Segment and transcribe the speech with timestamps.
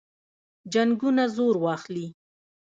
[0.73, 2.07] جنګونه زور واخلي.